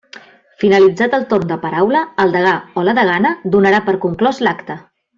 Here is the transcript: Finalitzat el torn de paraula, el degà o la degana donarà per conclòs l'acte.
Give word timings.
Finalitzat 0.63 1.13
el 1.17 1.27
torn 1.33 1.51
de 1.51 1.57
paraula, 1.67 2.03
el 2.25 2.35
degà 2.39 2.55
o 2.83 2.87
la 2.89 2.99
degana 3.03 3.35
donarà 3.57 3.87
per 3.91 3.99
conclòs 4.09 4.45
l'acte. 4.49 4.81